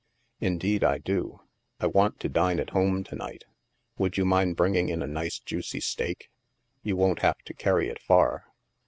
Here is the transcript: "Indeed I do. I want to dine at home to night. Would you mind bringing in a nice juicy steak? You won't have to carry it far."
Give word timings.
"Indeed 0.49 0.83
I 0.83 0.97
do. 0.97 1.41
I 1.79 1.85
want 1.85 2.19
to 2.21 2.27
dine 2.27 2.59
at 2.59 2.71
home 2.71 3.03
to 3.03 3.15
night. 3.15 3.43
Would 3.99 4.17
you 4.17 4.25
mind 4.25 4.55
bringing 4.55 4.89
in 4.89 5.03
a 5.03 5.07
nice 5.07 5.37
juicy 5.37 5.79
steak? 5.79 6.31
You 6.81 6.95
won't 6.97 7.19
have 7.19 7.37
to 7.43 7.53
carry 7.53 7.87
it 7.87 7.99
far." 8.01 8.47